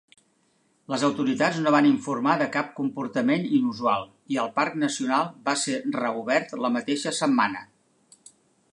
[0.93, 5.79] Les autoritats no van informar de cap comportament inusual i el parc nacional va ser
[6.01, 7.67] reobert la mateixa setmana.